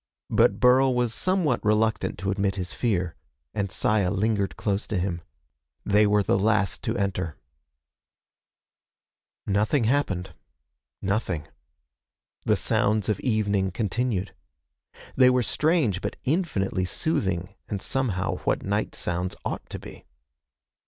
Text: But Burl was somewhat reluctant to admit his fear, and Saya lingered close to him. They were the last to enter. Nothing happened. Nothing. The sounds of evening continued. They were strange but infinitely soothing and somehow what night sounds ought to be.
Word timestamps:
But 0.31 0.59
Burl 0.59 0.95
was 0.95 1.13
somewhat 1.13 1.63
reluctant 1.63 2.17
to 2.17 2.31
admit 2.31 2.55
his 2.55 2.73
fear, 2.73 3.13
and 3.53 3.71
Saya 3.71 4.09
lingered 4.09 4.57
close 4.57 4.87
to 4.87 4.97
him. 4.97 5.21
They 5.85 6.07
were 6.07 6.23
the 6.23 6.39
last 6.39 6.81
to 6.85 6.97
enter. 6.97 7.37
Nothing 9.45 9.83
happened. 9.83 10.33
Nothing. 11.03 11.47
The 12.45 12.55
sounds 12.55 13.09
of 13.09 13.19
evening 13.19 13.69
continued. 13.69 14.33
They 15.15 15.29
were 15.29 15.43
strange 15.43 16.01
but 16.01 16.15
infinitely 16.23 16.85
soothing 16.85 17.53
and 17.69 17.79
somehow 17.79 18.37
what 18.37 18.63
night 18.63 18.95
sounds 18.95 19.35
ought 19.45 19.69
to 19.69 19.77
be. 19.77 20.05